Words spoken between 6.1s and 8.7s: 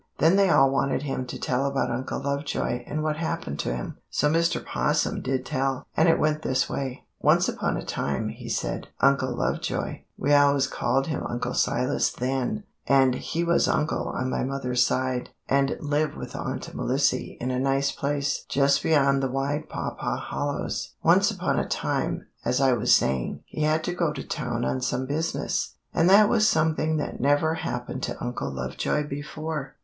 went this way: "Once upon a time," he